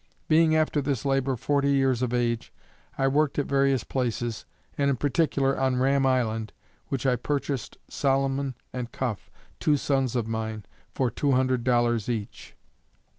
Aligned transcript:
Being 0.27 0.55
after 0.55 0.81
this 0.81 1.05
labor 1.05 1.35
forty 1.35 1.69
years 1.73 2.01
of 2.01 2.11
age, 2.11 2.51
I 2.97 3.07
worked 3.07 3.37
at 3.37 3.45
various 3.45 3.83
places, 3.83 4.45
and 4.75 4.89
in 4.89 4.95
particular 4.97 5.59
on 5.59 5.75
Ram 5.75 6.07
Island, 6.07 6.53
which 6.87 7.05
I 7.05 7.15
purchased 7.15 7.77
Solomon 7.87 8.55
and 8.73 8.91
Cuff, 8.91 9.29
two 9.59 9.77
sons 9.77 10.15
of 10.15 10.25
mine, 10.27 10.65
for 10.95 11.11
two 11.11 11.33
hundred 11.33 11.63
dollars 11.63 12.09
each. 12.09 12.55